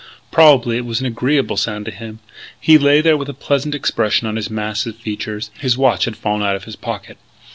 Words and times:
Probably 0.31 0.77
it 0.77 0.85
was 0.87 0.99
an 0.99 1.05
agreeable 1.05 1.57
sound 1.57 1.85
to 1.85 1.91
him. 1.91 2.21
He 2.59 2.79
lay 2.79 3.01
there 3.01 3.15
with 3.17 3.29
a 3.29 3.35
pleasant 3.35 3.75
expression 3.75 4.25
on 4.27 4.35
his 4.35 4.49
massive 4.49 4.95
features. 4.95 5.51
His 5.59 5.77
watch 5.77 6.05
had 6.05 6.17
fallen 6.17 6.41
out 6.41 6.55
of 6.55 6.63
his 6.63 6.75
pocket. 6.75 7.19